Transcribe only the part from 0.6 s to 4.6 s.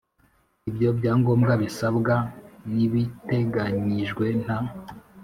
Ibyo byangombwa bisabwa n ibiteganyijwe nta